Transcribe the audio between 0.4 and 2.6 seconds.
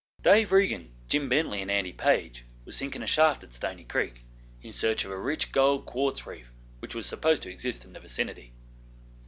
Regan, Jim Bently, and Andy Page